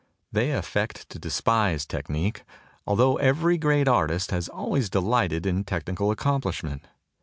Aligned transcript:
They 0.31 0.49
affect 0.51 1.09
to 1.11 1.19
despise 1.19 1.85
technic, 1.85 2.43
altho 2.87 3.17
every 3.17 3.59
great 3.59 3.87
artist 3.87 4.31
has 4.31 4.49
always 4.49 4.89
de 4.89 4.99
lighted 4.99 5.45
in 5.45 5.63
technical 5.63 6.09
accomplishment. 6.09 6.87